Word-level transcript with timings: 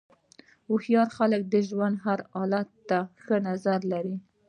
هوښیار 0.67 1.07
خلک 1.17 1.41
د 1.47 1.55
ژوند 1.69 1.95
هر 2.05 2.19
حالت 2.33 2.69
ته 2.89 2.97
ښه 3.23 3.35
نظر 3.47 3.79
لري. 3.91 4.15